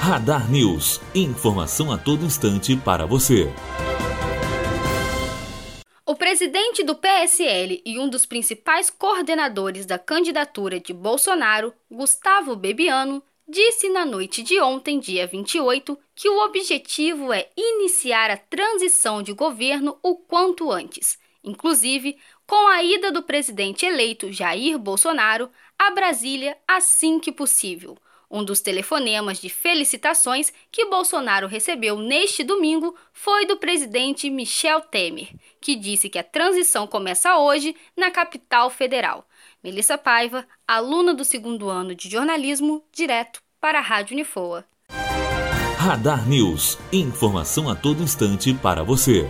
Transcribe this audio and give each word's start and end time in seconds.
Radar 0.00 0.50
News. 0.50 0.98
Informação 1.14 1.92
a 1.92 1.98
todo 1.98 2.24
instante 2.24 2.74
para 2.74 3.04
você. 3.04 3.52
O 6.06 6.16
presidente 6.16 6.82
do 6.82 6.94
PSL 6.94 7.82
e 7.84 7.98
um 7.98 8.08
dos 8.08 8.24
principais 8.24 8.88
coordenadores 8.88 9.84
da 9.84 9.98
candidatura 9.98 10.80
de 10.80 10.94
Bolsonaro, 10.94 11.74
Gustavo 11.90 12.56
Bebiano, 12.56 13.22
disse 13.46 13.90
na 13.90 14.06
noite 14.06 14.42
de 14.42 14.58
ontem, 14.58 14.98
dia 14.98 15.26
28, 15.26 15.98
que 16.14 16.30
o 16.30 16.44
objetivo 16.46 17.30
é 17.30 17.50
iniciar 17.54 18.30
a 18.30 18.38
transição 18.38 19.22
de 19.22 19.34
governo 19.34 19.98
o 20.02 20.16
quanto 20.16 20.72
antes, 20.72 21.18
inclusive 21.44 22.16
com 22.46 22.68
a 22.68 22.82
ida 22.82 23.12
do 23.12 23.22
presidente 23.22 23.84
eleito 23.84 24.32
Jair 24.32 24.78
Bolsonaro 24.78 25.50
a 25.78 25.90
Brasília 25.90 26.56
assim 26.66 27.20
que 27.20 27.30
possível 27.30 27.98
um 28.30 28.44
dos 28.44 28.60
telefonemas 28.60 29.40
de 29.40 29.48
felicitações 29.48 30.52
que 30.70 30.86
Bolsonaro 30.86 31.48
recebeu 31.48 31.98
neste 31.98 32.44
domingo 32.44 32.94
foi 33.12 33.44
do 33.44 33.56
presidente 33.56 34.30
Michel 34.30 34.80
Temer, 34.82 35.28
que 35.60 35.74
disse 35.74 36.08
que 36.08 36.18
a 36.18 36.24
transição 36.24 36.86
começa 36.86 37.36
hoje 37.36 37.74
na 37.96 38.10
capital 38.10 38.70
federal. 38.70 39.26
Melissa 39.62 39.98
Paiva, 39.98 40.46
aluna 40.66 41.12
do 41.12 41.24
segundo 41.24 41.68
ano 41.68 41.94
de 41.94 42.08
jornalismo, 42.08 42.84
direto 42.92 43.42
para 43.60 43.78
a 43.78 43.82
Rádio 43.82 44.14
Unifoa. 44.14 44.64
Radar 45.76 46.28
News. 46.28 46.78
Informação 46.92 47.68
a 47.68 47.74
todo 47.74 48.02
instante 48.02 48.52
para 48.54 48.82
você. 48.82 49.26